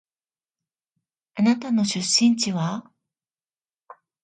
[1.35, 2.89] あなたの出身地は？